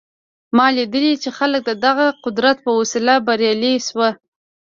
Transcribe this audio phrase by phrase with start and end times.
[0.57, 4.09] ما لیدلي چې خلک د دغه قدرت په وسیله بریالي شوي